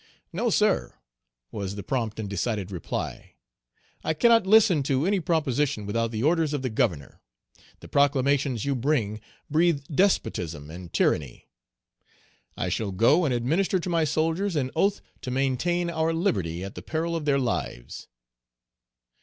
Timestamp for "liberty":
16.15-16.63